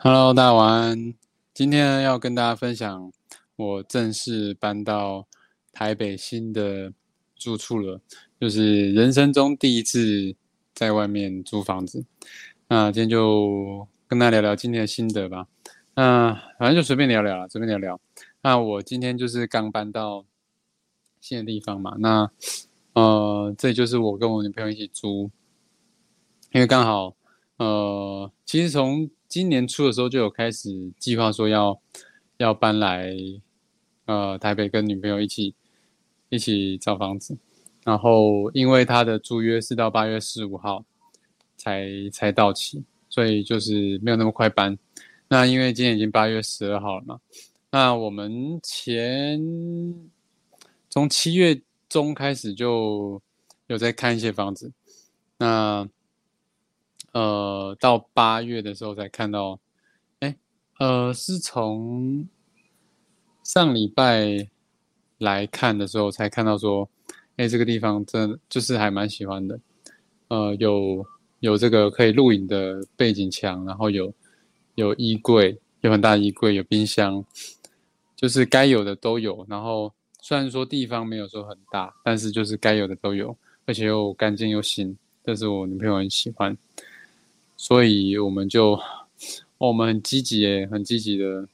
[0.00, 1.12] Hello，大家晚安。
[1.52, 3.12] 今天要跟大家分享
[3.56, 5.26] 我正式搬到
[5.72, 6.92] 台北新的
[7.34, 8.00] 住处了，
[8.40, 10.36] 就是人生中第一次
[10.72, 12.04] 在外面租房子。
[12.68, 15.48] 那今天就跟大家聊聊今天的心得吧。
[15.96, 18.00] 那反正就随便聊聊，随便聊聊。
[18.40, 20.24] 那我今天就是刚搬到
[21.20, 22.30] 新的地方嘛，那
[22.92, 25.28] 呃，这就是我跟我女朋友一起租，
[26.52, 27.16] 因为刚好
[27.56, 31.78] 呃，其实从今年初的时候就有开始计划说要
[32.38, 33.14] 要搬来
[34.06, 35.54] 呃台北跟女朋友一起
[36.30, 37.36] 一起找房子，
[37.84, 40.82] 然后因为他的租约是到八月十五号
[41.58, 44.78] 才才到期，所以就是没有那么快搬。
[45.28, 47.20] 那因为今年已经八月十二号了嘛，
[47.70, 49.38] 那我们前
[50.88, 53.20] 从七月中开始就
[53.66, 54.72] 有在看一些房子，
[55.36, 55.86] 那。
[57.18, 59.58] 呃，到八月的时候才看到，
[60.20, 60.36] 哎，
[60.78, 62.24] 呃，是从
[63.42, 64.46] 上礼拜
[65.18, 66.88] 来看的时候才看到说，
[67.34, 69.58] 哎，这个地方真就是还蛮喜欢的，
[70.28, 71.04] 呃，有
[71.40, 74.14] 有这个可以录影的背景墙，然后有
[74.76, 77.24] 有衣柜，有很大衣柜，有冰箱，
[78.14, 79.44] 就是该有的都有。
[79.48, 86.56] 然后虽然说地方没有说很大，但是就是该有的都有，而且又干净又新，这是我女朋友很喜欢。
[87.60, 88.78] 所以我们就，
[89.58, 91.48] 我们很积极诶，很积极的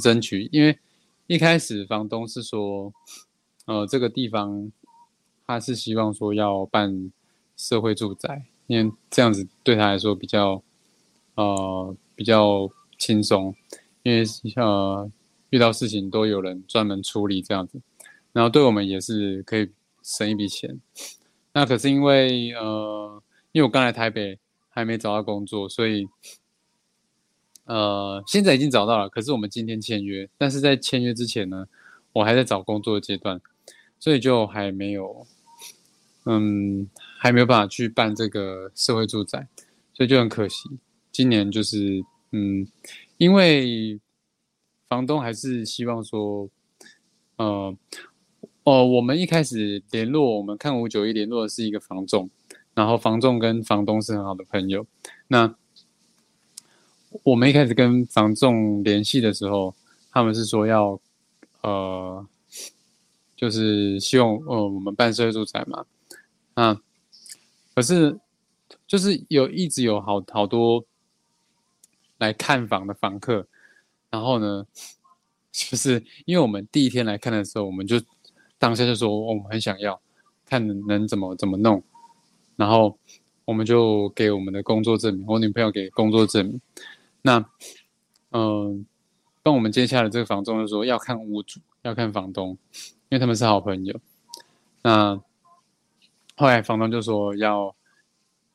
[0.00, 0.48] 争取。
[0.52, 0.78] 因为
[1.26, 2.94] 一开始房东是说，
[3.66, 4.70] 呃，这个地方
[5.44, 7.10] 他是希望说要办
[7.56, 10.62] 社会住宅，因为这样子对他来说比较，
[11.34, 13.52] 呃，比较轻松。
[14.04, 15.10] 因为呃，
[15.50, 17.80] 遇到事情都有人专门处理这样子，
[18.32, 19.68] 然后对我们也是可以
[20.04, 20.80] 省一笔钱。
[21.52, 24.38] 那可是因为呃，因为我刚来台北。
[24.74, 26.08] 还没找到工作，所以，
[27.66, 29.06] 呃，现在已经找到了。
[29.06, 31.68] 可是我们今天签约，但是在签约之前呢，
[32.14, 33.38] 我还在找工作的阶段，
[34.00, 35.26] 所以就还没有，
[36.24, 36.88] 嗯，
[37.18, 39.46] 还没有办法去办这个社会住宅，
[39.92, 40.70] 所以就很可惜。
[41.10, 42.66] 今年就是，嗯，
[43.18, 44.00] 因为
[44.88, 46.48] 房东还是希望说，
[47.36, 47.76] 呃，
[48.64, 52.30] 哦，我们一开始联络，我们看五九一联络的是一个房仲。
[52.74, 54.86] 然后房仲跟房东是很好的朋友。
[55.28, 55.54] 那
[57.24, 59.74] 我们一开始跟房仲联系的时候，
[60.10, 60.98] 他们是说要，
[61.60, 62.26] 呃，
[63.36, 65.84] 就是希望呃我们办社会住宅嘛。
[66.54, 66.80] 啊，
[67.74, 68.18] 可是
[68.86, 70.84] 就是有一直有好好多
[72.18, 73.46] 来看房的房客，
[74.10, 74.66] 然后呢，
[75.50, 78.00] 就是因为我们第一天来看的时候，我们就
[78.58, 80.00] 当下就说我们很想要
[80.46, 81.82] 看能怎么怎么弄。
[82.56, 82.96] 然后
[83.44, 86.60] 我们就给我们的工作证明，我女朋友给工作证明。
[87.22, 87.44] 那，
[88.30, 88.86] 嗯，
[89.42, 92.56] 帮我们接下来这个房东就说要看屋主，要看房东，
[93.08, 93.98] 因为他们是好朋友。
[94.82, 95.20] 那
[96.36, 97.74] 后来房东就说要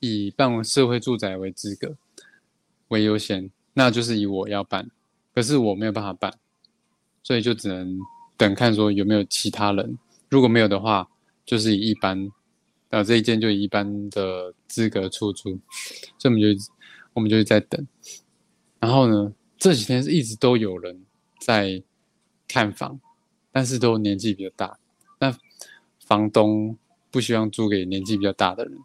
[0.00, 1.96] 以办社会住宅为资格
[2.88, 4.90] 为优先，那就是以我要办，
[5.34, 6.32] 可是我没有办法办，
[7.22, 7.98] 所以就只能
[8.36, 11.08] 等看说有没有其他人，如果没有的话，
[11.46, 12.30] 就是以一般。
[12.96, 15.58] 那这一间就一般的资格出租，
[16.16, 16.72] 所以我们就
[17.12, 17.84] 我们就在等。
[18.78, 21.04] 然后呢，这几天是一直都有人
[21.40, 21.82] 在
[22.46, 23.00] 看房，
[23.50, 24.78] 但是都年纪比较大。
[25.18, 25.36] 那
[26.06, 26.78] 房东
[27.10, 28.78] 不希望租给年纪比较大的人，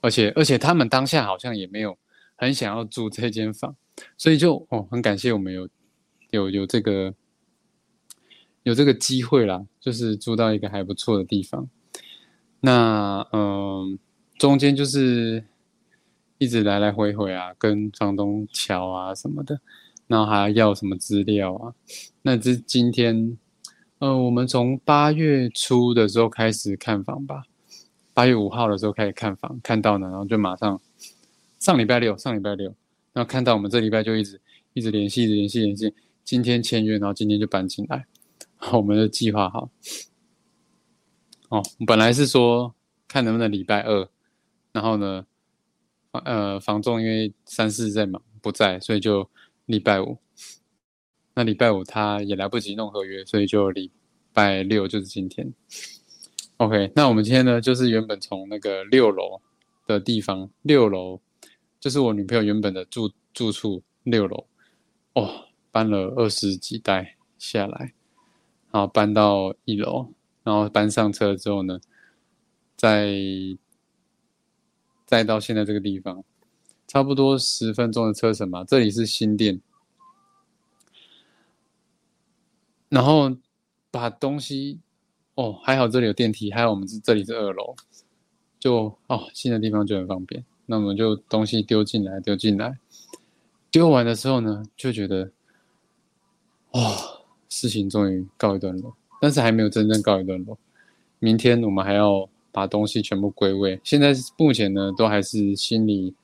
[0.00, 1.98] 而且而且他们当下好像也没有
[2.36, 3.74] 很想要租这间房，
[4.16, 5.68] 所以就哦很感谢我们有
[6.30, 7.12] 有有这个
[8.62, 11.68] 有这个机会啦，就是租到一个还不错的地方。
[12.60, 13.98] 那嗯，
[14.36, 15.44] 中间就是
[16.38, 19.60] 一直来来回回啊，跟房东瞧啊什么的，
[20.06, 21.74] 然后还要什么资料啊。
[22.22, 23.38] 那这今天，
[24.00, 27.44] 呃，我们从八月初的时候开始看房吧，
[28.12, 30.80] 八月五号的时候开始看房，看到呢，然后就马上
[31.58, 32.74] 上礼拜六，上礼拜六，
[33.12, 34.40] 然后看到我们这礼拜就一直
[34.72, 35.94] 一直联系，一直联系联系，
[36.24, 38.06] 今天签约，然后今天就搬进来，
[38.72, 39.70] 我们的计划好。
[41.48, 42.74] 哦，本来是说
[43.06, 44.08] 看能不能礼拜二，
[44.72, 45.26] 然后呢，
[46.12, 49.28] 呃，房仲因为三四在忙不在，所以就
[49.66, 50.18] 礼拜五。
[51.34, 53.90] 那礼拜五他也来不及弄合约，所以就礼
[54.32, 55.54] 拜六就是今天。
[56.56, 59.40] OK，那我们今天呢，就是原本从那个六楼
[59.86, 61.20] 的地方，六楼
[61.78, 64.46] 就是我女朋友原本的住住处六楼，
[65.14, 67.94] 哦，搬了二十几代下来，
[68.72, 70.12] 然后搬到一楼。
[70.48, 71.78] 然后搬上车之后呢，
[72.74, 73.14] 再
[75.04, 76.24] 再到现在这个地方，
[76.86, 78.64] 差不多十分钟的车程吧。
[78.64, 79.60] 这里是新店，
[82.88, 83.36] 然后
[83.90, 84.80] 把东西
[85.34, 87.76] 哦，还好这里有电梯，还有我们这里是二楼，
[88.58, 90.42] 就哦新的地方就很方便。
[90.64, 92.78] 那我们就东西丢进来，丢进来，
[93.70, 95.30] 丢完的时候呢，就觉得
[96.70, 96.80] 哇，
[97.50, 100.58] 事情终于告一段落，但是还没有真正告一段落。
[101.18, 103.80] 明天我们还要把东西全部归位。
[103.82, 106.14] 现在目前呢，都还是心理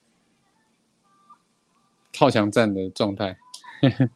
[2.17, 3.37] 靠墙站的状态。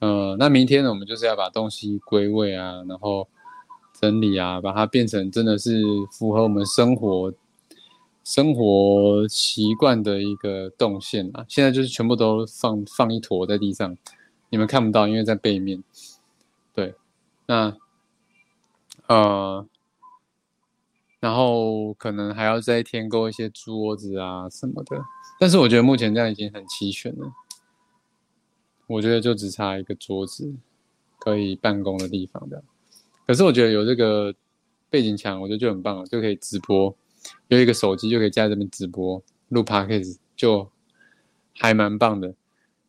[0.00, 3.28] 呃，那明天呢，我们就是要把东西归位啊，然后
[3.98, 7.32] 整理啊，把它变成真的是符合我们生活
[8.24, 11.46] 生活习惯的一个动线啊。
[11.48, 13.96] 现在就是全部都放放一坨在地上，
[14.50, 15.82] 你们看不到，因为在背面。
[17.46, 17.76] 那。
[19.08, 19.64] 呃，
[21.20, 25.00] 然后可能还要再添购一些桌子啊什么的，
[25.38, 27.30] 但是我觉得目前这样已经很齐全了。
[28.88, 30.52] 我觉得就只差一个桌子
[31.20, 32.64] 可以办公的地方的。
[33.24, 34.34] 可是我觉得有这个
[34.90, 36.92] 背景墙，我觉得就很棒了，就可以直播，
[37.46, 40.68] 有一个手机就可以在这边直播录 podcast，就
[41.54, 42.34] 还蛮棒的。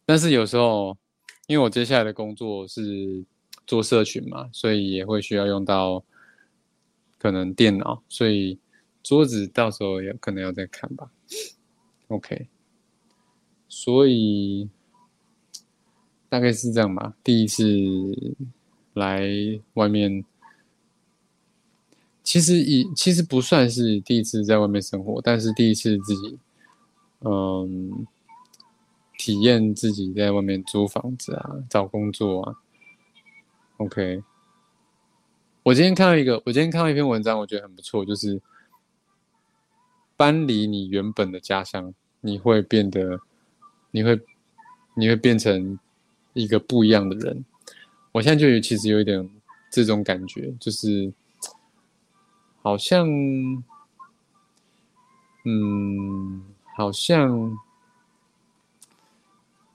[0.03, 0.97] 但是有时候，
[1.45, 3.23] 因为我接下来的工作是。
[3.67, 6.03] 做社群嘛，所以也会需要用到
[7.19, 8.57] 可能电脑，所以
[9.03, 11.11] 桌子到时候也可能要再看吧。
[12.07, 12.47] OK，
[13.67, 14.69] 所以
[16.29, 17.13] 大概是这样吧。
[17.23, 17.63] 第一次
[18.93, 19.29] 来
[19.73, 20.23] 外面，
[22.23, 26.39] 其实以其实不算是第一次在外面生活，但是第一次自己
[27.19, 28.07] 嗯
[29.17, 32.55] 体验自己在外面租房子啊，找工作啊。
[33.77, 34.23] OK，
[35.61, 38.41] 我今天看到一个，我今天看到一篇文章，我觉得很不错，就是
[40.15, 43.19] 搬离你原本的家乡，你会变得，
[43.91, 44.19] 你会，
[44.95, 45.77] 你会变成
[46.33, 47.45] 一个不一样的人。
[48.13, 49.29] 我现在就有其实有一点
[49.69, 51.13] 这种感觉，就是
[52.63, 53.07] 好像，
[55.45, 56.43] 嗯，
[56.75, 57.55] 好像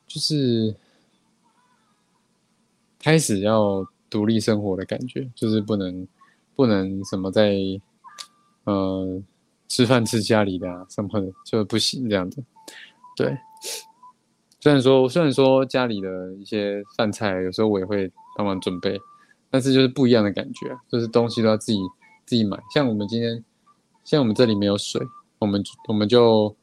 [0.08, 0.74] 就是。
[3.02, 6.06] 开始要独立生活的感觉，就是不能
[6.54, 7.56] 不能什么在
[8.64, 9.20] 呃
[9.68, 12.42] 吃饭吃家里的啊什么的就不行这样子。
[13.16, 13.36] 对，
[14.60, 18.98] 虽然说虽然说家里的一些饭菜有时候我也会帮忙准备，
[19.50, 21.78] 但是就是不一样的感觉，就是东西都要自己
[22.24, 22.58] 自己买。
[22.72, 23.44] 像我们今天，
[24.04, 25.00] 像我们这里没有水，
[25.40, 26.54] 我们我们就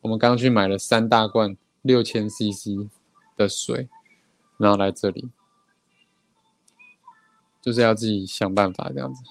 [0.00, 2.88] 我们刚去买了三大罐六千 CC
[3.36, 3.88] 的水，
[4.58, 5.30] 然后来这里。
[7.64, 9.22] 就是要自己想办法这样子，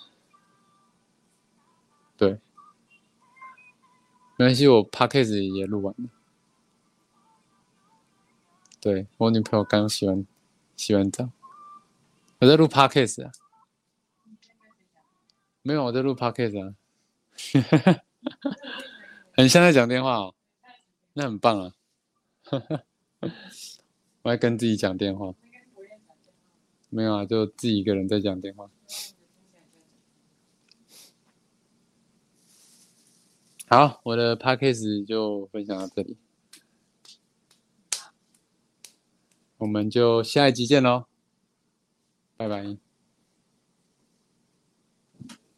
[2.17, 2.39] 对，
[4.37, 6.09] 没关系，我 p a c k a g e 也录完了。
[8.81, 10.25] 对我女朋友刚洗完
[10.75, 11.29] 洗完澡，
[12.39, 13.31] 我在录 p a c k a g e 啊，
[15.61, 16.73] 没有我在录 p a c k a g e 啊，
[19.37, 20.33] 很像在讲电话哦，
[21.13, 21.71] 那很棒啊，
[24.23, 25.35] 我在跟自己讲电话。
[26.93, 28.69] 没有啊，就自己一个人在讲电话。
[33.67, 36.15] 好，我的 p a c k a g e 就分享到这里，
[39.57, 41.05] 我们就下一集见喽，
[42.37, 42.77] 拜拜。